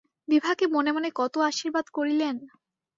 [0.27, 2.35] বিভাকে মনে মনে কত আশীর্বাদ করিলেন।